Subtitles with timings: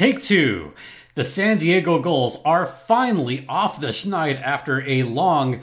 [0.00, 0.72] Take two.
[1.14, 5.60] The San Diego Gulls are finally off the schneid after a long,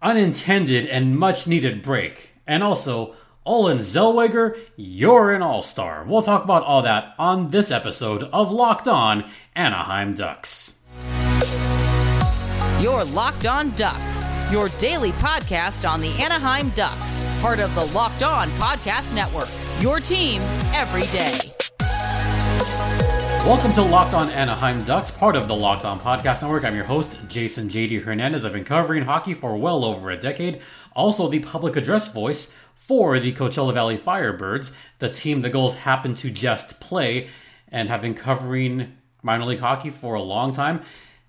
[0.00, 2.30] unintended, and much needed break.
[2.46, 6.04] And also, Olen Zellweger, you're an all star.
[6.04, 10.78] We'll talk about all that on this episode of Locked On Anaheim Ducks.
[12.80, 14.22] You're Locked On Ducks,
[14.52, 19.48] your daily podcast on the Anaheim Ducks, part of the Locked On Podcast Network.
[19.80, 20.40] Your team
[20.72, 21.55] every day.
[23.46, 26.64] Welcome to Locked On Anaheim Ducks, part of the Locked On Podcast Network.
[26.64, 28.44] I'm your host, Jason JD Hernandez.
[28.44, 30.60] I've been covering hockey for well over a decade,
[30.96, 36.16] also the public address voice for the Coachella Valley Firebirds, the team the Gulls happen
[36.16, 37.28] to just play,
[37.70, 40.82] and have been covering minor league hockey for a long time.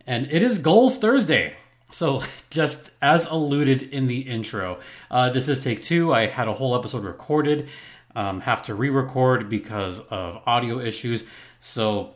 [0.08, 1.54] And it is Gulls Thursday.
[1.92, 4.80] So, just as alluded in the intro,
[5.12, 6.16] uh, this is take two.
[6.16, 7.70] I had a whole episode recorded,
[8.16, 11.26] um, have to re record because of audio issues.
[11.60, 12.16] So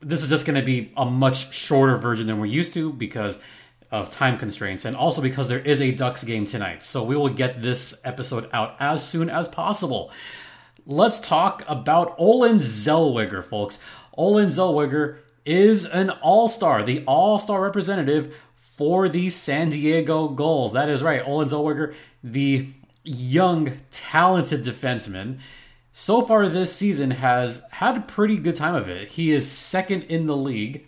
[0.00, 3.38] this is just going to be a much shorter version than we're used to because
[3.90, 6.82] of time constraints and also because there is a Ducks game tonight.
[6.82, 10.10] So we will get this episode out as soon as possible.
[10.86, 13.78] Let's talk about Olen Zellweger, folks.
[14.16, 20.72] Olen Zellweger is an all-star, the all-star representative for the San Diego Gulls.
[20.72, 21.22] That is right.
[21.26, 22.68] Olen Zellweger, the
[23.08, 25.38] young, talented defenseman
[25.92, 29.08] so far this season has had a pretty good time of it.
[29.08, 30.86] He is second in the league.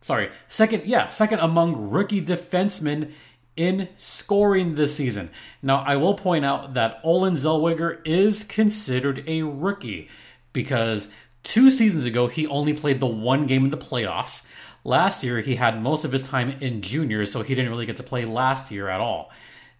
[0.00, 3.12] Sorry, second, yeah, second among rookie defensemen
[3.56, 5.30] in scoring this season.
[5.62, 10.08] Now, I will point out that Olen Zellweger is considered a rookie
[10.52, 11.10] because
[11.42, 14.46] two seasons ago he only played the one game in the playoffs.
[14.84, 17.96] Last year he had most of his time in juniors, so he didn't really get
[17.96, 19.32] to play last year at all.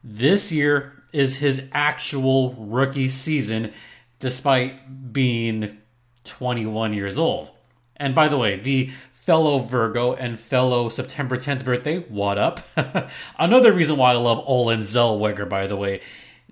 [0.03, 3.73] This year is his actual rookie season
[4.19, 5.79] despite being
[6.25, 7.51] 21 years old.
[7.97, 12.61] And by the way, the fellow Virgo and fellow September 10th birthday, what up?
[13.39, 16.01] Another reason why I love Olen Zellweger, by the way,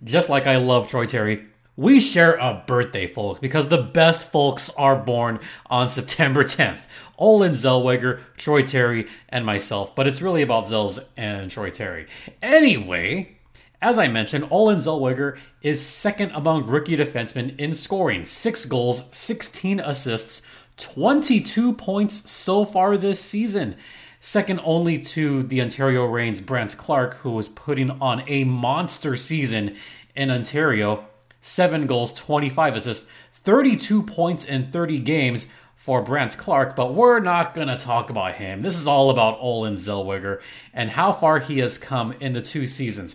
[0.02, 1.46] just like I love Troy Terry,
[1.76, 6.80] we share a birthday, folks, because the best folks are born on September 10th.
[7.18, 12.06] Olen Zellweger, Troy Terry, and myself, but it's really about Zells and Troy Terry.
[12.42, 13.36] Anyway,
[13.80, 18.24] as I mentioned, Olen Zellweger is second among rookie defensemen in scoring.
[18.24, 20.42] Six goals, 16 assists,
[20.76, 23.76] 22 points so far this season.
[24.20, 29.76] Second only to the Ontario Reigns Brandt Clark, who was putting on a monster season
[30.16, 31.06] in Ontario.
[31.46, 37.52] Seven goals, 25 assists, 32 points in 30 games for Brandt Clark, but we're not
[37.52, 38.62] going to talk about him.
[38.62, 40.40] This is all about Olen Zellweger
[40.72, 43.14] and how far he has come in the two seasons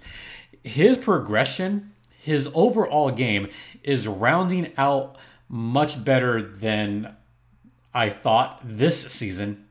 [0.63, 1.91] his progression,
[2.22, 3.47] his overall game
[3.81, 5.17] is rounding out
[5.47, 7.16] much better than
[7.96, 9.66] I thought this season,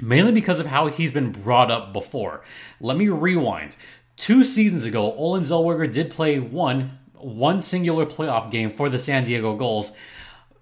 [0.00, 2.42] mainly because of how he's been brought up before.
[2.80, 3.76] Let me rewind.
[4.16, 9.24] Two seasons ago, Olen Zellweger did play one one singular playoff game for the San
[9.24, 9.92] Diego Gulls,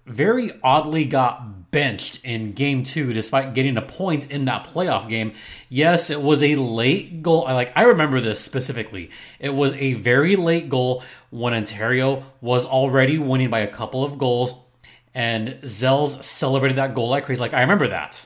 [0.05, 5.33] Very oddly got benched in game two despite getting a point in that playoff game.
[5.69, 7.45] Yes, it was a late goal.
[7.47, 9.09] I like I remember this specifically.
[9.39, 14.17] It was a very late goal when Ontario was already winning by a couple of
[14.17, 14.55] goals
[15.13, 17.39] and Zells celebrated that goal like crazy.
[17.39, 18.25] Like I remember that.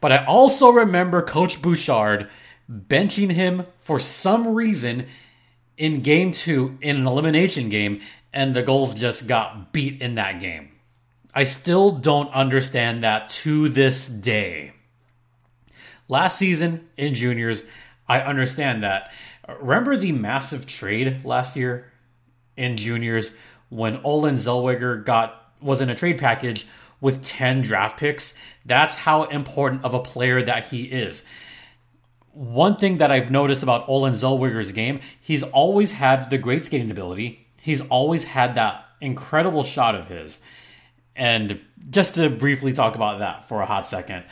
[0.00, 2.28] But I also remember Coach Bouchard
[2.70, 5.06] benching him for some reason
[5.76, 8.00] in game two in an elimination game,
[8.32, 10.70] and the Gulls just got beat in that game.
[11.34, 14.72] I still don't understand that to this day.
[16.08, 17.64] Last season in juniors,
[18.08, 19.12] I understand that.
[19.60, 21.92] Remember the massive trade last year
[22.56, 23.36] in juniors
[23.68, 26.66] when Olen Zellweger got was in a trade package
[27.00, 28.38] with 10 draft picks?
[28.64, 31.24] That's how important of a player that he is.
[32.36, 36.90] One thing that I've noticed about Olen Zellweger's game, he's always had the great skating
[36.90, 37.46] ability.
[37.62, 40.40] He's always had that incredible shot of his.
[41.16, 44.24] And just to briefly talk about that for a hot second,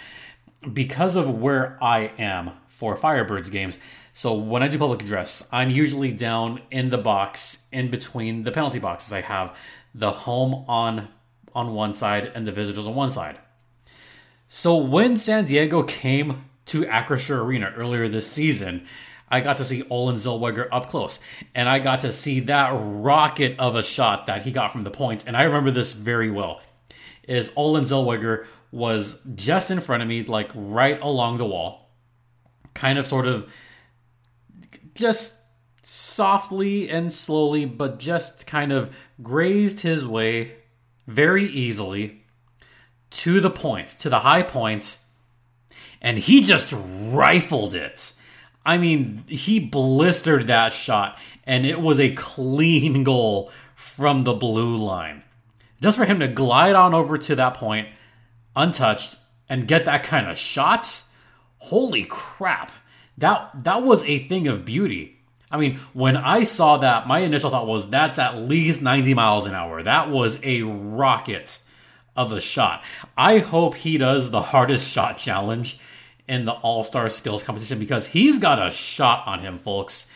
[0.71, 3.79] because of where I am for Firebirds games,
[4.13, 8.53] so when I do public address, I'm usually down in the box in between the
[8.53, 9.15] penalty boxes.
[9.15, 9.57] I have
[9.95, 11.09] the home on
[11.55, 13.39] on one side and the visitors on one side.
[14.47, 18.87] So when San Diego came to Acrisure Arena earlier this season,
[19.29, 21.19] I got to see Olen Zellweger up close,
[21.55, 24.91] and I got to see that rocket of a shot that he got from the
[24.91, 25.25] point.
[25.27, 26.61] And I remember this very well
[27.27, 31.91] is Olen Zellweger was just in front of me, like right along the wall,
[32.75, 33.51] kind of sort of
[34.95, 35.41] just
[35.83, 40.57] softly and slowly, but just kind of grazed his way
[41.07, 42.25] very easily
[43.11, 44.99] to the point, to the high point,
[46.05, 48.13] and he just rifled it.
[48.65, 54.77] I mean, he blistered that shot, and it was a clean goal from the blue
[54.77, 55.23] line.
[55.81, 57.89] Just for him to glide on over to that point,
[58.55, 59.17] untouched,
[59.49, 61.03] and get that kind of shot,
[61.59, 62.71] holy crap.
[63.17, 65.19] That that was a thing of beauty.
[65.51, 69.47] I mean, when I saw that, my initial thought was that's at least 90 miles
[69.47, 69.83] an hour.
[69.83, 71.61] That was a rocket
[72.17, 72.83] of a shot.
[73.17, 75.79] I hope he does the hardest shot challenge
[76.29, 80.11] in the All Star Skills competition because he's got a shot on him, folks.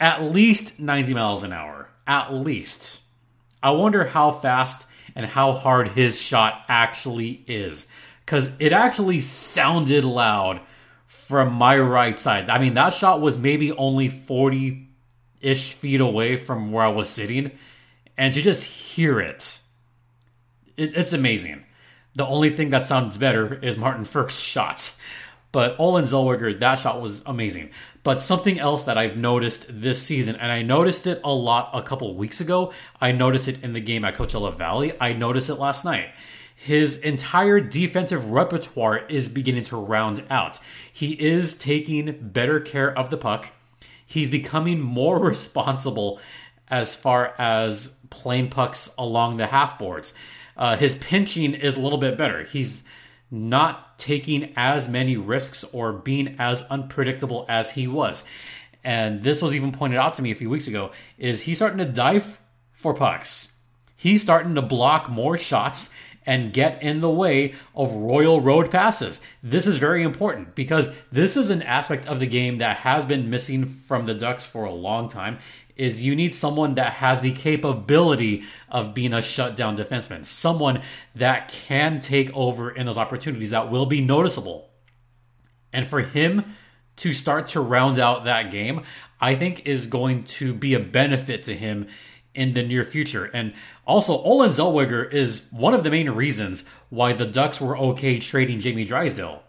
[0.00, 1.88] At least 90 miles an hour.
[2.06, 3.00] At least.
[3.62, 7.86] I wonder how fast and how hard his shot actually is.
[8.24, 10.60] Because it actually sounded loud
[11.06, 12.48] from my right side.
[12.48, 14.88] I mean, that shot was maybe only 40
[15.40, 17.52] ish feet away from where I was sitting.
[18.16, 19.58] And to just hear it,
[20.76, 21.64] it it's amazing.
[22.18, 24.98] The only thing that sounds better is Martin Frk's shots.
[25.52, 27.70] But Olen Zellweger, that shot was amazing.
[28.02, 31.80] But something else that I've noticed this season, and I noticed it a lot a
[31.80, 35.60] couple weeks ago, I noticed it in the game at Coachella Valley, I noticed it
[35.60, 36.08] last night.
[36.56, 40.58] His entire defensive repertoire is beginning to round out.
[40.92, 43.50] He is taking better care of the puck.
[44.04, 46.18] He's becoming more responsible
[46.66, 50.14] as far as playing pucks along the half boards.
[50.58, 52.42] Uh, his pinching is a little bit better.
[52.42, 52.82] He's
[53.30, 58.24] not taking as many risks or being as unpredictable as he was.
[58.82, 61.78] And this was even pointed out to me a few weeks ago is he's starting
[61.78, 62.40] to dive
[62.72, 63.58] for pucks.
[63.96, 65.90] He's starting to block more shots
[66.24, 69.20] and get in the way of Royal Road passes.
[69.42, 73.30] This is very important because this is an aspect of the game that has been
[73.30, 75.38] missing from the Ducks for a long time
[75.78, 80.82] is you need someone that has the capability of being a shutdown defenseman, someone
[81.14, 84.68] that can take over in those opportunities that will be noticeable.
[85.72, 86.56] And for him
[86.96, 88.82] to start to round out that game,
[89.20, 91.86] I think is going to be a benefit to him
[92.34, 93.30] in the near future.
[93.32, 93.54] And
[93.86, 98.60] also, Olen Zellweger is one of the main reasons why the Ducks were okay trading
[98.60, 99.42] Jamie Drysdale.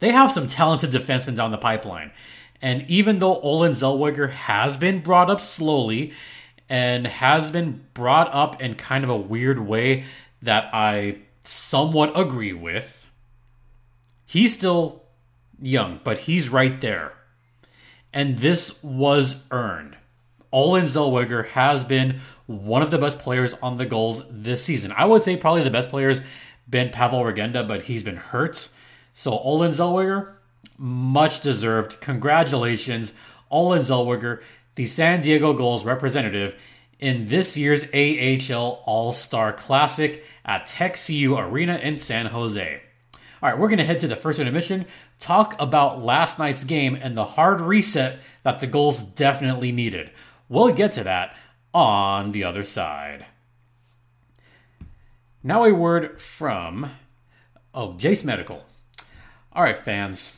[0.00, 2.12] They have some talented defensemen down the pipeline.
[2.60, 6.12] And even though Olen Zellweger has been brought up slowly
[6.68, 10.04] and has been brought up in kind of a weird way
[10.42, 13.06] that I somewhat agree with,
[14.26, 15.02] he's still
[15.60, 17.12] young, but he's right there.
[18.12, 19.96] And this was earned.
[20.52, 24.92] Olen Zellweger has been one of the best players on the Gulls this season.
[24.96, 26.22] I would say probably the best player's
[26.68, 28.70] been Pavel Regenda, but he's been hurt.
[29.14, 30.34] So Olen Zellweger,
[30.76, 32.00] much deserved.
[32.00, 33.14] Congratulations,
[33.50, 34.42] Olen Zellweger,
[34.74, 36.54] the San Diego Gulls representative
[36.98, 42.80] in this year's AHL All Star Classic at TechCU Arena in San Jose.
[43.40, 44.86] All right, we're going to head to the first intermission,
[45.18, 50.10] talk about last night's game and the hard reset that the Gulls definitely needed.
[50.48, 51.36] We'll get to that
[51.72, 53.26] on the other side.
[55.42, 56.90] Now, a word from
[57.74, 58.64] oh, Jase Medical.
[59.52, 60.37] All right, fans.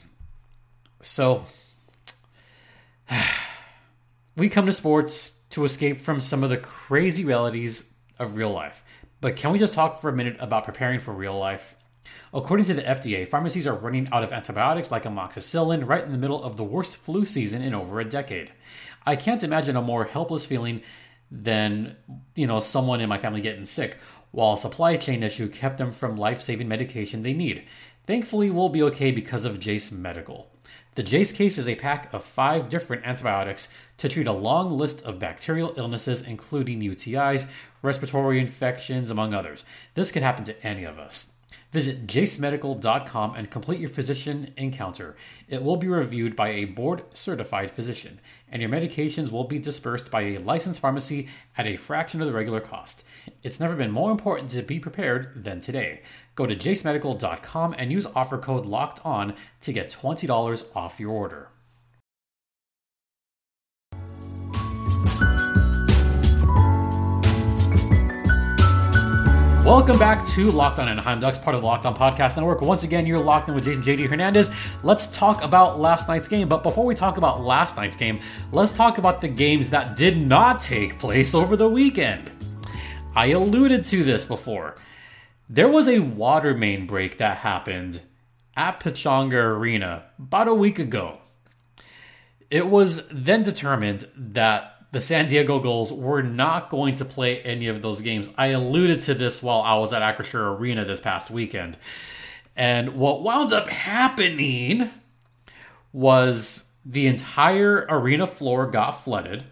[1.00, 1.44] So,
[4.36, 8.84] we come to sports to escape from some of the crazy realities of real life.
[9.20, 11.74] But can we just talk for a minute about preparing for real life?
[12.32, 16.18] According to the FDA, pharmacies are running out of antibiotics like amoxicillin right in the
[16.18, 18.52] middle of the worst flu season in over a decade.
[19.04, 20.82] I can't imagine a more helpless feeling
[21.30, 21.96] than,
[22.34, 23.98] you know, someone in my family getting sick,
[24.30, 27.64] while a supply chain issue kept them from life-saving medication they need.
[28.06, 30.49] Thankfully, we'll be okay because of Jase Medical.
[30.96, 35.02] The Jase case is a pack of five different antibiotics to treat a long list
[35.02, 37.48] of bacterial illnesses, including UTIs,
[37.80, 39.64] respiratory infections, among others.
[39.94, 41.34] This could happen to any of us.
[41.72, 45.14] Visit jasemedical.com and complete your physician encounter.
[45.48, 48.18] It will be reviewed by a board certified physician,
[48.50, 52.32] and your medications will be dispersed by a licensed pharmacy at a fraction of the
[52.32, 53.04] regular cost.
[53.44, 56.02] It's never been more important to be prepared than today.
[56.34, 61.50] Go to jasemedical.com and use offer code LOCKED ON to get $20 off your order.
[69.64, 72.60] Welcome back to Locked On Anaheim Ducks, part of the Locked On Podcast Network.
[72.60, 74.50] Once again, you're locked in with Jason JD Hernandez.
[74.82, 76.48] Let's talk about last night's game.
[76.48, 78.20] But before we talk about last night's game,
[78.50, 82.30] let's talk about the games that did not take place over the weekend.
[83.14, 84.74] I alluded to this before.
[85.52, 88.02] There was a water main break that happened
[88.56, 91.18] at Pechanga Arena about a week ago.
[92.50, 97.66] It was then determined that the San Diego Gulls were not going to play any
[97.66, 98.32] of those games.
[98.38, 101.76] I alluded to this while I was at Acrisure Arena this past weekend.
[102.54, 104.90] And what wound up happening
[105.92, 109.42] was the entire arena floor got flooded.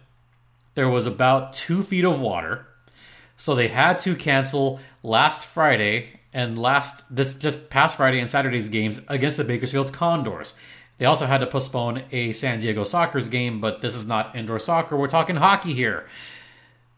[0.75, 2.67] There was about two feet of water.
[3.39, 8.67] So they had to cancel last Friday and last this just past Friday and Saturday's
[8.67, 10.55] games against the Bakersfield Condors.
[10.97, 14.59] They also had to postpone a San Diego Sockers game, but this is not indoor
[14.59, 14.97] soccer.
[14.97, 16.05] We're talking hockey here.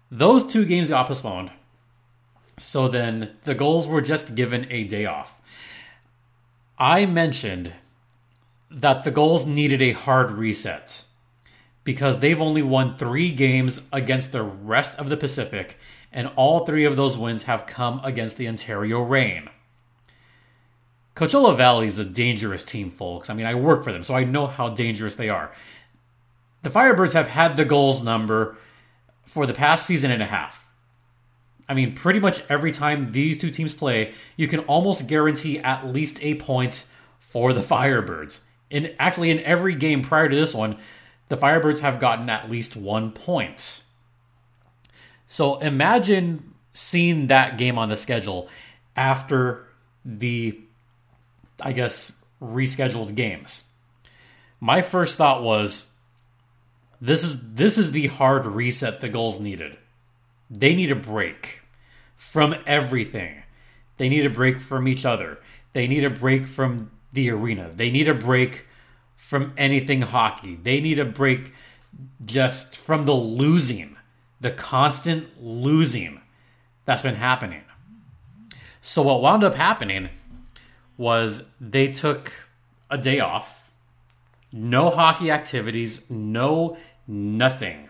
[0.10, 1.52] Those two games got postponed.
[2.58, 5.40] So then the Gulls were just given a day off.
[6.80, 7.72] I mentioned
[8.72, 11.04] that the Gulls needed a hard reset
[11.84, 15.78] because they've only won three games against the rest of the Pacific,
[16.12, 19.50] and all three of those wins have come against the Ontario Reign.
[21.16, 23.30] Coachella Valley is a dangerous team, folks.
[23.30, 25.52] I mean, I work for them, so I know how dangerous they are.
[26.64, 28.58] The Firebirds have had the Gulls number
[29.26, 30.70] for the past season and a half.
[31.68, 35.88] I mean, pretty much every time these two teams play, you can almost guarantee at
[35.88, 36.86] least a point
[37.20, 38.42] for the Firebirds.
[38.70, 40.78] In actually in every game prior to this one,
[41.30, 43.84] the Firebirds have gotten at least one point.
[45.32, 48.50] So imagine seeing that game on the schedule
[48.98, 49.66] after
[50.04, 50.60] the
[51.62, 53.70] I guess, rescheduled games.
[54.60, 55.92] My first thought was
[57.00, 59.78] this is this is the hard reset the Gulls needed.
[60.50, 61.62] They need a break
[62.18, 63.44] from everything.
[63.96, 65.40] They need a break from each other.
[65.72, 67.72] They need a break from the arena.
[67.74, 68.66] They need a break
[69.16, 70.60] from anything hockey.
[70.62, 71.54] They need a break
[72.26, 73.96] just from the losing,
[74.42, 76.20] the constant losing
[76.86, 77.62] that's been happening.
[78.82, 80.10] So what wound up happening
[80.98, 82.34] was they took
[82.90, 83.72] a day off,
[84.52, 87.90] no hockey activities, no nothing.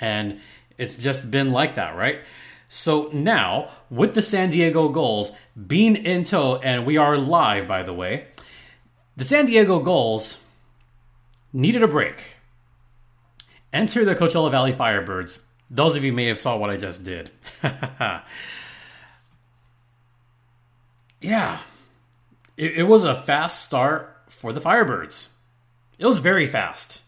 [0.00, 0.40] And
[0.78, 2.20] it's just been like that, right?
[2.68, 5.32] So now, with the San Diego Gulls
[5.66, 8.28] being in tow, and we are live, by the way,
[9.16, 10.42] the San Diego Gulls
[11.52, 12.36] needed a break.
[13.72, 15.42] Enter the Coachella Valley Firebirds.
[15.70, 17.30] Those of you may have saw what I just did.
[21.20, 21.60] yeah,
[22.56, 25.30] it, it was a fast start for the Firebirds.
[25.98, 27.04] It was very fast.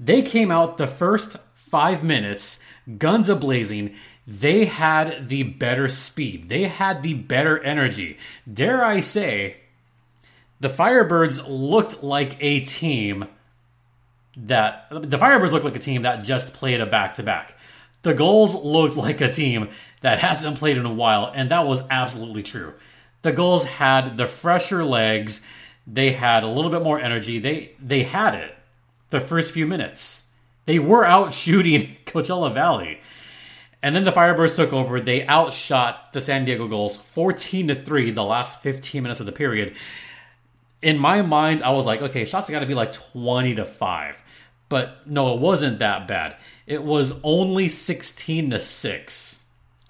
[0.00, 2.60] They came out the first five minutes,
[2.98, 3.94] guns a blazing.
[4.26, 6.48] They had the better speed.
[6.48, 8.18] They had the better energy.
[8.50, 9.58] Dare I say,
[10.58, 13.26] the Firebirds looked like a team
[14.36, 17.56] that the Firebirds looked like a team that just played a back to back.
[18.02, 19.70] The Gulls looked like a team
[20.02, 22.74] that hasn't played in a while, and that was absolutely true
[23.24, 25.44] the Gulls had the fresher legs.
[25.86, 27.40] They had a little bit more energy.
[27.40, 28.54] They they had it
[29.10, 30.28] the first few minutes.
[30.66, 33.00] They were out shooting Coachella Valley.
[33.82, 34.98] And then the Firebirds took over.
[35.00, 39.32] They outshot the San Diego Gulls 14 to 3 the last 15 minutes of the
[39.32, 39.74] period.
[40.80, 44.22] In my mind, I was like, okay, shots got to be like 20 to 5.
[44.68, 46.36] But no, it wasn't that bad.
[46.66, 49.44] It was only 16 to 6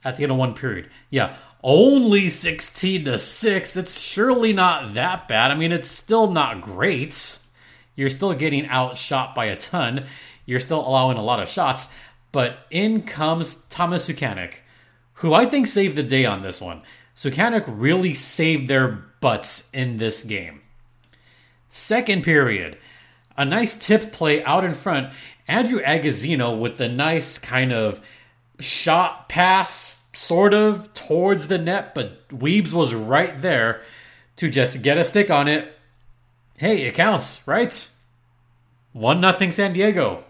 [0.05, 0.91] at the end of one period.
[1.11, 3.77] Yeah, only 16 to 6.
[3.77, 5.51] It's surely not that bad.
[5.51, 7.39] I mean, it's still not great.
[7.97, 10.07] You're still getting outshot by a ton.
[10.47, 11.89] You're still allowing a lot of shots.
[12.33, 14.57] But in comes Thomas Suchanek,
[15.15, 16.83] who I think saved the day on this one.
[17.17, 18.89] Suchanek really saved their
[19.21, 20.61] butts in this game.
[21.71, 22.77] Second period,
[23.37, 25.13] a nice tip play out in front.
[25.47, 28.01] Andrew Agozzino with the nice kind of
[28.61, 33.83] shot pass sort of towards the net, but Weebs was right there
[34.37, 35.77] to just get a stick on it.
[36.57, 37.91] Hey, it counts, right?
[38.93, 40.25] One nothing San Diego.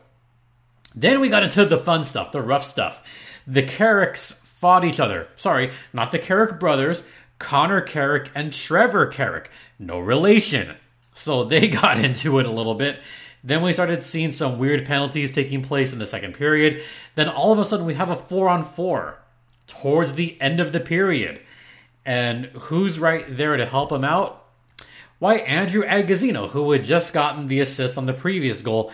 [0.94, 3.02] Then we got into the fun stuff, the rough stuff.
[3.46, 5.28] The Carricks fought each other.
[5.36, 7.06] Sorry, not the Carrick brothers,
[7.38, 9.50] Connor Carrick and Trevor Carrick.
[9.78, 10.76] No relation.
[11.14, 13.00] So they got into it a little bit.
[13.42, 16.82] Then we started seeing some weird penalties taking place in the second period.
[17.14, 19.18] Then all of a sudden we have a four on four
[19.66, 21.40] towards the end of the period.
[22.06, 24.44] And who's right there to help him out?
[25.18, 28.92] Why, Andrew Agozzino, who had just gotten the assist on the previous goal.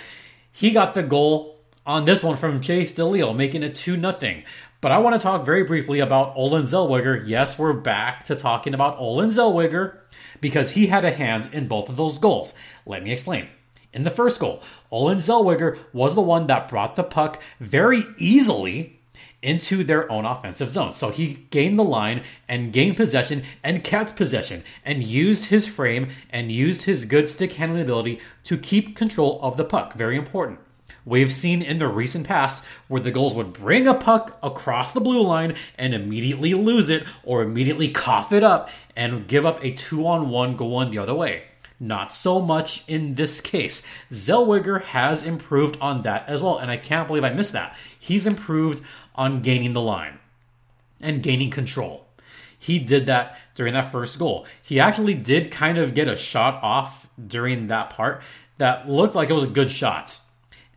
[0.53, 4.43] He got the goal on this one from Chase DeLeo, making it 2 0.
[4.81, 7.23] But I want to talk very briefly about Olen Zellweger.
[7.27, 9.99] Yes, we're back to talking about Olen Zellweger
[10.41, 12.55] because he had a hand in both of those goals.
[12.87, 13.49] Let me explain.
[13.93, 19.01] In the first goal, Olen Zellweger was the one that brought the puck very easily
[19.43, 20.95] into their own offensive zone.
[20.95, 26.09] So he gained the line and gained possession and kept possession and used his frame
[26.31, 29.93] and used his good stick handling ability to keep control of the puck.
[29.93, 30.59] Very important.
[31.05, 35.01] We've seen in the recent past where the Gulls would bring a puck across the
[35.01, 39.73] blue line and immediately lose it or immediately cough it up and give up a
[39.73, 41.45] two on one going the other way.
[41.83, 43.83] Not so much in this case.
[44.11, 47.75] Zellweger has improved on that as well, and I can't believe I missed that.
[47.99, 50.19] He's improved on gaining the line
[51.01, 52.07] and gaining control.
[52.59, 54.47] He did that during that first goal.
[54.63, 58.23] He actually did kind of get a shot off during that part
[58.59, 60.21] that looked like it was a good shot.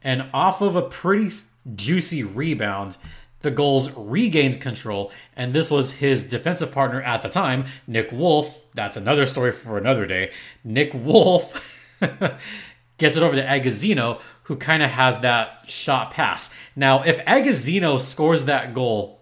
[0.03, 1.31] And off of a pretty
[1.75, 2.97] juicy rebound,
[3.43, 8.61] the Gulls regained control, and this was his defensive partner at the time, Nick Wolff.
[8.73, 10.31] That's another story for another day.
[10.63, 11.61] Nick Wolff
[12.97, 16.53] gets it over to Agozzino, who kind of has that shot pass.
[16.75, 19.21] Now, if Agozzino scores that goal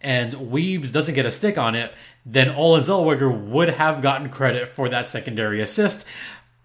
[0.00, 1.92] and Weebs doesn't get a stick on it,
[2.24, 6.04] then Olen Zellweger would have gotten credit for that secondary assist.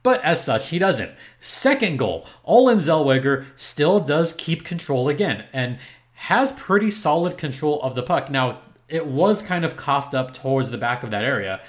[0.04, 1.12] But as such, he doesn't.
[1.44, 5.80] Second goal, Olen Zellweger still does keep control again and
[6.14, 8.30] has pretty solid control of the puck.
[8.30, 11.60] Now, it was kind of coughed up towards the back of that area,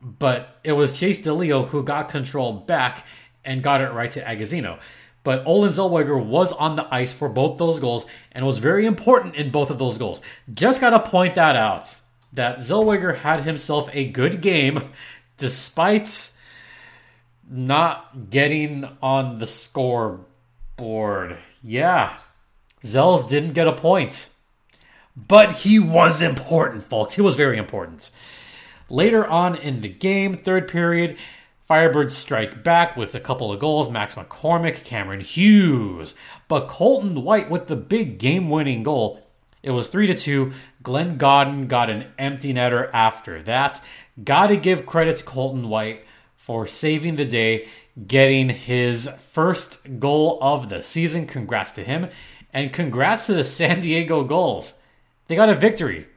[0.00, 3.04] but it was Chase DeLeo who got control back
[3.44, 4.78] and got it right to Agozzino.
[5.24, 9.34] But Olen Zellweger was on the ice for both those goals and was very important
[9.34, 10.20] in both of those goals.
[10.54, 11.96] Just got to point that out
[12.32, 14.92] that Zellweger had himself a good game
[15.36, 16.30] despite
[17.50, 21.38] not getting on the scoreboard.
[21.62, 22.18] Yeah,
[22.82, 24.28] Zells didn't get a point.
[25.16, 27.14] But he was important, folks.
[27.14, 28.10] He was very important.
[28.88, 31.18] Later on in the game, third period,
[31.68, 33.90] Firebirds strike back with a couple of goals.
[33.90, 36.14] Max McCormick, Cameron Hughes.
[36.48, 39.26] But Colton White with the big game winning goal.
[39.62, 40.52] It was 3 to 2.
[40.82, 43.80] Glenn Gawdin got an empty netter after that.
[44.24, 46.04] Gotta give credit to Colton White
[46.50, 47.68] for saving the day,
[48.08, 51.24] getting his first goal of the season.
[51.24, 52.08] Congrats to him.
[52.52, 54.74] And congrats to the San Diego Gulls.
[55.28, 56.08] They got a victory.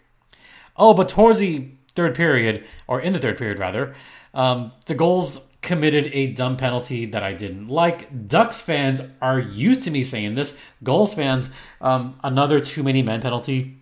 [0.75, 3.93] Oh, but towards the third period, or in the third period rather,
[4.33, 8.27] um, the Gulls committed a dumb penalty that I didn't like.
[8.27, 10.57] Ducks fans are used to me saying this.
[10.81, 13.77] Gulls fans, um, another too many men penalty.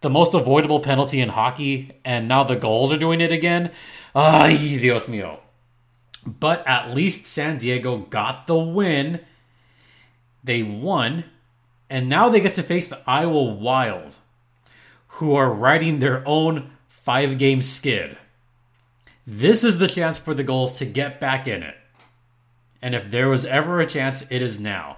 [0.00, 3.70] The most avoidable penalty in hockey, and now the Gulls are doing it again.
[4.16, 5.38] Ay, Dios mío.
[6.26, 9.20] But at least San Diego got the win.
[10.44, 11.24] They won.
[11.90, 14.16] And now they get to face the Iowa Wild,
[15.08, 18.16] who are riding their own five game skid.
[19.26, 21.76] This is the chance for the Gulls to get back in it.
[22.80, 24.96] And if there was ever a chance, it is now.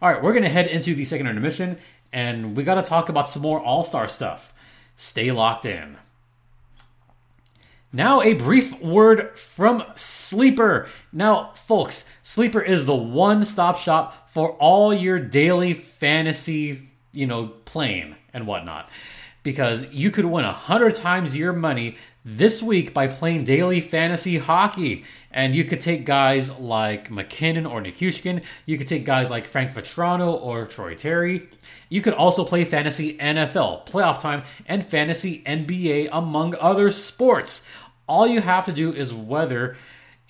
[0.00, 1.78] All right, we're going to head into the second intermission,
[2.12, 4.52] and we got to talk about some more All Star stuff.
[4.94, 5.96] Stay locked in.
[7.92, 10.88] Now, a brief word from Sleeper.
[11.10, 17.46] Now, folks, Sleeper is the one stop shop for all your daily fantasy, you know,
[17.64, 18.90] playing and whatnot.
[19.42, 24.36] Because you could win a hundred times your money this week by playing daily fantasy
[24.36, 25.06] hockey.
[25.30, 28.42] And you could take guys like MacKinnon or Nichushkin.
[28.66, 31.48] You could take guys like Frank Vatrano or Troy Terry.
[31.88, 37.66] You could also play fantasy NFL, playoff time, and fantasy NBA, among other sports.
[38.08, 39.76] All you have to do is whether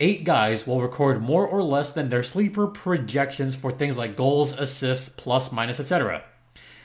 [0.01, 4.59] eight guys will record more or less than their sleeper projections for things like goals,
[4.59, 6.25] assists, plus, minus, etc.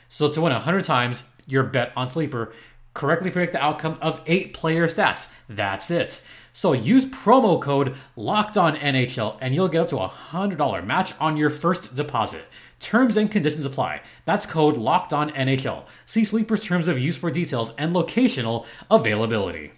[0.08, 2.54] So to win 100 times your bet on sleeper,
[2.94, 5.34] correctly predict the outcome of eight player stats.
[5.50, 6.24] That's it.
[6.54, 10.84] So use promo code Locked On NHL and you'll get up to a hundred dollar
[10.84, 12.46] match on your first deposit.
[12.80, 14.02] Terms and conditions apply.
[14.26, 15.86] That's code Locked On NHL.
[16.06, 19.72] See Sleeper's terms of use for details and locational availability.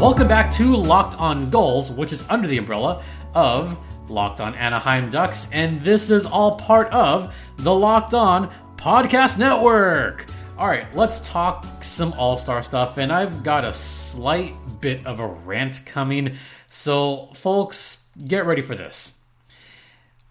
[0.00, 3.02] Welcome back to Locked On Gulls, which is under the umbrella
[3.34, 9.38] of Locked On Anaheim Ducks, and this is all part of the Locked On Podcast
[9.38, 10.26] Network.
[10.58, 15.20] All right, let's talk some All Star stuff, and I've got a slight bit of
[15.20, 16.36] a rant coming.
[16.68, 19.20] So, folks, get ready for this.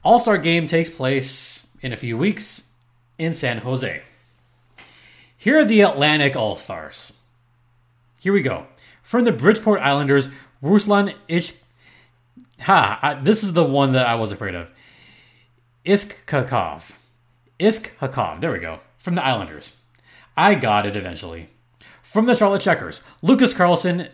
[0.04, 2.72] All Star game takes place in a few weeks
[3.18, 4.04] in San Jose.
[5.44, 7.20] Here are the Atlantic All Stars.
[8.22, 8.66] Here we go.
[9.02, 10.30] From the Bridgeport Islanders,
[10.64, 11.54] Ruslan Ich.
[12.62, 12.98] Ha!
[13.02, 14.70] I, this is the one that I was afraid of.
[15.86, 16.92] Iskhakov.
[17.60, 18.40] Iskhakov.
[18.40, 18.80] There we go.
[18.98, 19.76] From the Islanders.
[20.38, 21.50] I got it eventually.
[22.02, 24.08] From the Charlotte Checkers, Lucas Carlson.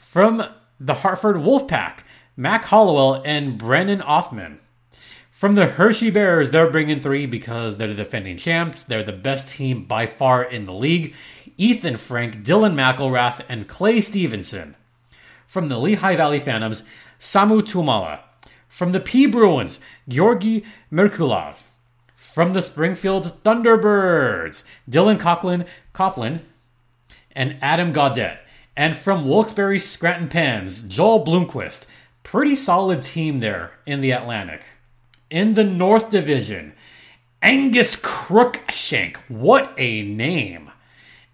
[0.00, 0.42] From
[0.80, 1.98] the Hartford Wolfpack,
[2.36, 4.58] Mac Hollowell and Brennan Othmann.
[5.42, 8.84] From the Hershey Bears, they're bringing three because they're the defending champs.
[8.84, 11.16] They're the best team by far in the league.
[11.56, 14.76] Ethan Frank, Dylan McIlrath, and Clay Stevenson.
[15.48, 16.84] From the Lehigh Valley Phantoms,
[17.18, 18.20] Samu Tuomaala.
[18.68, 21.62] From the P Bruins, Georgi Merkulov.
[22.14, 26.42] From the Springfield Thunderbirds, Dylan Coughlin, Coughlin
[27.32, 28.38] and Adam Gaudette.
[28.76, 31.86] And from Wilkes-Barre Scranton Pens, Joel Blomqvist.
[32.22, 34.62] Pretty solid team there in the Atlantic.
[35.32, 36.74] In the North Division,
[37.40, 39.16] Angus Crookshank.
[39.28, 40.70] What a name.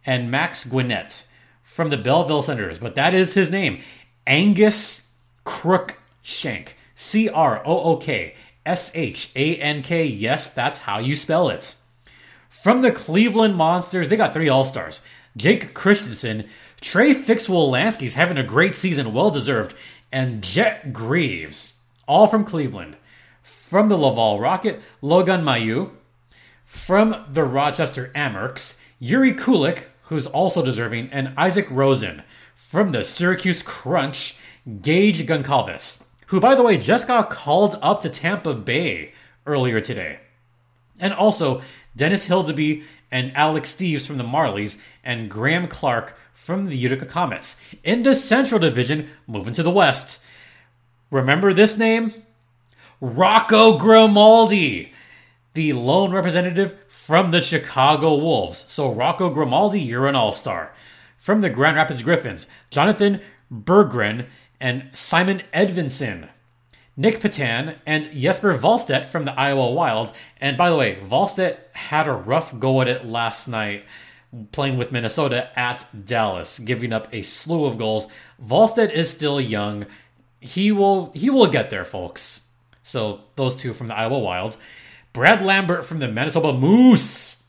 [0.07, 1.23] And Max Guenette
[1.65, 2.79] from the Belleville Senators.
[2.79, 3.83] But that is his name.
[4.25, 6.77] Angus Crookshank.
[6.95, 10.05] C R O O K S H A N K.
[10.05, 11.75] Yes, that's how you spell it.
[12.49, 15.05] From the Cleveland Monsters, they got three All Stars
[15.37, 16.49] Jake Christiansen,
[16.81, 19.75] Trey Fix-Wolansky's having a great season, well deserved,
[20.13, 22.97] and Jet Greaves, all from Cleveland.
[23.49, 25.91] From the Laval Rocket, Logan Mailloux.
[26.65, 32.23] From the Rochester Amerks, Yuri Kulik, who's also deserving, and Isaac Rosen.
[32.55, 34.37] From the Syracuse Crunch,
[34.83, 39.13] Gage Goncalves, who, by the way, just got called up to Tampa Bay
[39.47, 40.21] earlier today.
[41.01, 41.63] And also,
[41.97, 47.59] Dennis Hildeby and Alex Steves from the Marlies, and Graham Clark from the Utica Comets.
[47.83, 50.23] In the Central Division, moving to the West.
[51.11, 52.13] Remember this name?
[53.01, 54.93] Rocco Grimaldi,
[55.55, 58.65] the lone representative from the Chicago Wolves.
[58.69, 60.75] So, Rocco Grimaldi, you're an all star.
[61.17, 63.21] From the Grand Rapids Griffins, Jonathan
[63.53, 64.27] Berggren
[64.61, 66.29] and Simon Edvinsson.
[66.97, 70.13] Nick Petan and Jesper Wallstedt from the Iowa Wild.
[70.41, 73.85] And by the way, Wallstedt had a rough go at it last night
[74.51, 78.09] playing with Minnesota at Dallas, giving up a slew of goals.
[78.45, 79.87] Wallstedt is still young.
[80.41, 82.48] He will he will get there, folks.
[82.89, 84.57] So those two from the Iowa Wild.
[85.13, 87.47] Brad Lambert from the Manitoba Moose.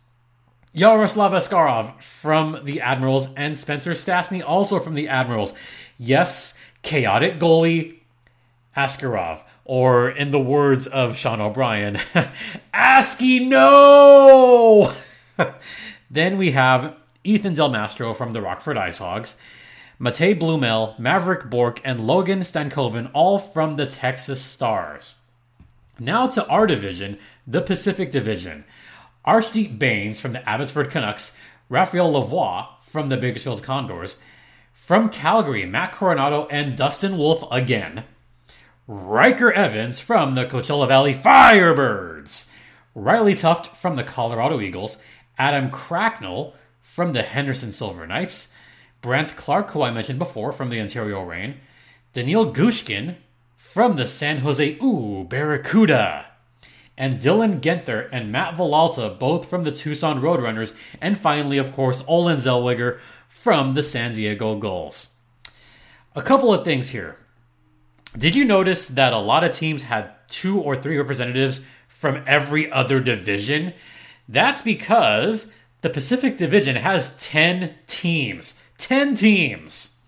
[0.74, 5.54] Yaroslav Askarov from the Admirals and Spencer Stastny also from the Admirals.
[5.98, 8.00] Yes, chaotic goalie
[8.76, 12.00] Askarov, or in the words of Sean O'Brien,
[12.74, 14.94] ASCII no!
[16.12, 19.40] then we have Ethan Del Mastro from the Rockford Ice Hogs,
[20.00, 25.16] Matej Blumel, Mavrik Bourque, and Logan Stankoven, all from the Texas Stars.
[26.00, 28.64] Now to our division, the Pacific Division.
[29.28, 31.36] Arshdeep Bains from the Abbotsford Canucks,
[31.68, 34.18] Raphael Lavoie from the Bakersfield Condors,
[34.74, 38.06] from Calgary, Matt Coronato and Dustin Wolf again,
[38.88, 42.50] Ryker Evans from the Coachella Valley Firebirds,
[42.96, 44.98] Riley Tufte from the Colorado Eagles,
[45.38, 48.54] Adam Cracknell from the Henderson Silver Knights,
[49.02, 51.60] Brandt Clark, who I mentioned before from the Ontario Reign,
[52.14, 53.18] Daniil Gushchin
[53.72, 56.26] from the San Jose Ooh Barracuda,
[56.98, 62.04] and Dylan Guenther and Matt Villalta, both from the Tucson Roadrunners, and finally, of course,
[62.08, 65.14] Olen Zellweger from the San Diego Gulls.
[66.16, 67.18] A couple of things here.
[68.18, 72.72] Did you notice that a lot of teams had two or three representatives from every
[72.72, 73.76] other division?
[74.28, 78.60] That's because the Pacific Division has 10 teams.
[78.80, 80.00] 10 teams!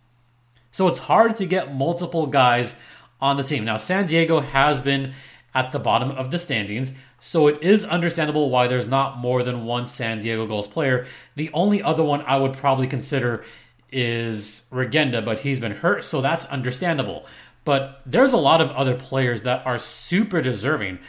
[0.72, 2.76] So it's hard to get multiple guys
[3.22, 3.64] on the team.
[3.64, 5.14] Now, San Diego has been
[5.54, 9.66] at the bottom of the standings, so it is understandable why there's not more than
[9.66, 11.06] one San Diego Gulls player.
[11.36, 13.46] The only other one I would probably consider
[13.92, 17.26] is Regenda, but he's been hurt, so that's understandable.
[17.64, 21.00] But there's a lot of other players that are super deserving.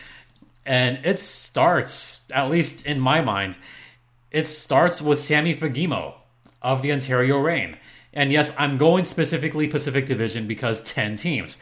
[0.66, 3.56] And it starts, at least in my mind,
[4.30, 6.14] it starts with Sammy Fagemo
[6.60, 7.78] of the Ontario Reign.
[8.12, 11.58] And yes, I'm going specifically Pacific Division because 10 teams.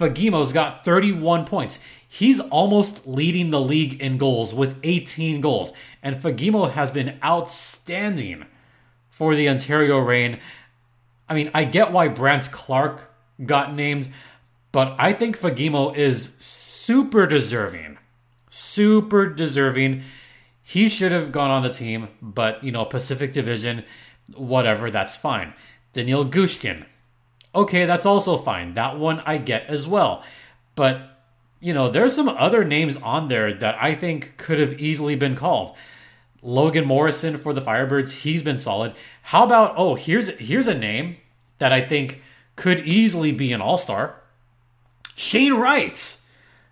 [0.00, 1.78] Fagemo's got 31 points.
[2.08, 5.72] He's almost leading the league in goals with 18 goals.
[6.02, 8.46] And Fagemo has been outstanding
[9.10, 10.40] for the Ontario Reign.
[11.28, 13.12] I mean, I get why Brandt Clark
[13.44, 14.08] got named,
[14.72, 17.98] but I think Fagemo is super deserving.
[18.50, 20.02] Super deserving.
[20.62, 23.84] He should have gone on the team, but you know, Pacific Division,
[24.34, 25.52] whatever, that's fine.
[25.92, 26.86] Daniil Gushchin.
[27.54, 28.74] Okay, that's also fine.
[28.74, 30.22] That one I get as well.
[30.74, 31.02] But
[31.60, 35.36] you know, there's some other names on there that I think could have easily been
[35.36, 35.76] called.
[36.42, 38.94] Logan Morrison for the Firebirds, he's been solid.
[39.24, 41.16] How about oh, here's here's a name
[41.58, 42.22] that I think
[42.56, 44.16] could easily be an all star.
[45.16, 46.16] Shane Wright.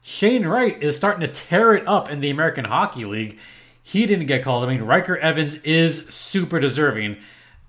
[0.02, 3.38] Shane Wright is starting to tear it up in the American Hockey League.
[3.82, 4.64] He didn't get called.
[4.64, 7.18] I mean, Ryker Evans is super deserving,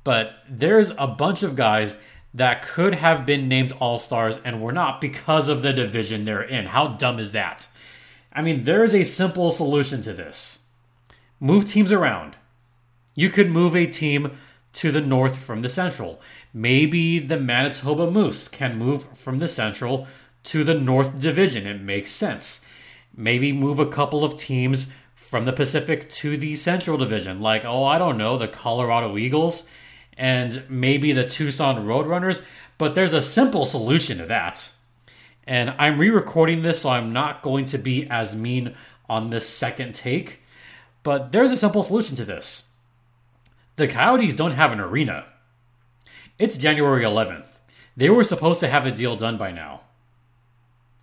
[0.03, 1.97] but there's a bunch of guys
[2.33, 6.41] that could have been named all stars and were not because of the division they're
[6.41, 6.67] in.
[6.67, 7.67] How dumb is that?
[8.31, 10.65] I mean, there is a simple solution to this
[11.39, 12.35] move teams around.
[13.15, 14.37] You could move a team
[14.73, 16.21] to the north from the central.
[16.53, 20.07] Maybe the Manitoba Moose can move from the central
[20.43, 21.65] to the north division.
[21.65, 22.65] It makes sense.
[23.15, 27.83] Maybe move a couple of teams from the Pacific to the central division, like, oh,
[27.83, 29.69] I don't know, the Colorado Eagles
[30.19, 32.43] and maybe the Tucson Roadrunners.
[32.77, 34.71] But there's a simple solution to that.
[35.47, 38.75] And I'm re recording this, so I'm not going to be as mean
[39.09, 40.41] on this second take.
[41.01, 42.71] But there's a simple solution to this.
[43.77, 45.25] The Coyotes don't have an arena.
[46.37, 47.57] It's January 11th.
[47.97, 49.81] They were supposed to have a deal done by now.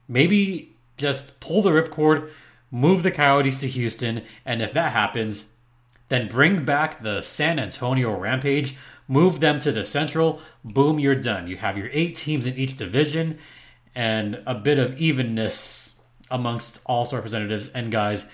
[0.06, 2.30] Maybe just pull the ripcord,
[2.70, 5.52] move the Coyotes to Houston, and if that happens,
[6.08, 8.76] then bring back the San Antonio Rampage,
[9.08, 11.46] move them to the Central, boom, you're done.
[11.46, 13.38] You have your eight teams in each division,
[13.94, 18.30] and a bit of evenness amongst all star representatives and guys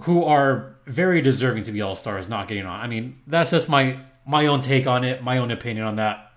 [0.00, 2.80] who are very deserving to be all stars not getting on.
[2.80, 6.32] I mean, that's just my my own take on it, my own opinion on that.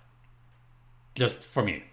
[1.15, 1.83] Just for me.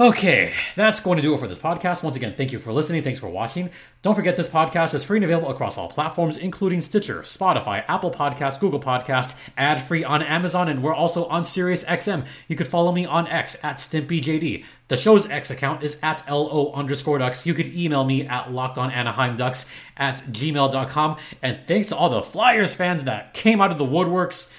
[0.00, 2.04] Okay, that's going to do it for this podcast.
[2.04, 3.02] Once again, thank you for listening.
[3.02, 3.68] Thanks for watching.
[4.02, 8.12] Don't forget this podcast is free and available across all platforms, including Stitcher, Spotify, Apple
[8.12, 12.24] Podcasts, Google Podcasts, ad free on Amazon, and we're also on Sirius XM.
[12.46, 14.64] You could follow me on X at StimpyJD.
[14.86, 17.44] The show's X account is at LO underscore ducks.
[17.44, 21.16] You could email me at lockedonanaheimducks at gmail.com.
[21.42, 24.54] And thanks to all the Flyers fans that came out of the woodworks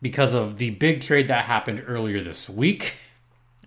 [0.00, 2.94] because of the big trade that happened earlier this week.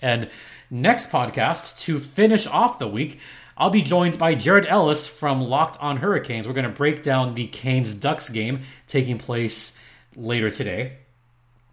[0.01, 0.31] And
[0.75, 3.21] Next podcast, to finish off the week,
[3.55, 6.49] I'll be joined by Jared Ellis from Locked on Hurricanes.
[6.49, 9.79] We're going to break down the Canes Ducks game taking place
[10.17, 10.97] later today.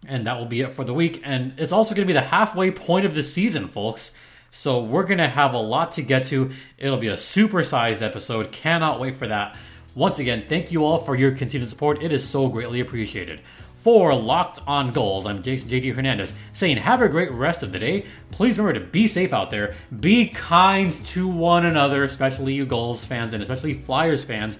[0.06, 1.20] And that will be it for the week.
[1.24, 4.16] And it's also going to be the halfway point of the season, folks.
[4.52, 6.52] So we're going to have a lot to get to.
[6.78, 8.52] It'll be a supersized episode.
[8.52, 9.56] Cannot wait for that.
[9.96, 12.00] Once again, thank you all for your continued support.
[12.04, 13.40] It is so greatly appreciated
[13.82, 15.26] for Locked on Gulls.
[15.26, 18.06] I'm JD Hernandez saying, have a great rest of the day.
[18.30, 23.04] Please remember to be safe out there, be kind to one another, especially you Gulls
[23.04, 24.58] fans and especially Flyers fans.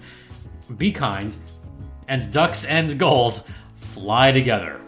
[0.77, 1.35] Be kind,
[2.07, 4.82] and Ducks and Gulls fly together.